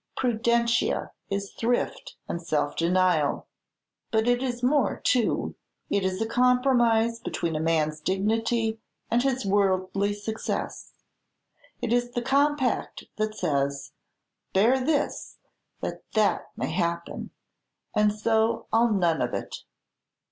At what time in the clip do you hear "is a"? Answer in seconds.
6.03-6.25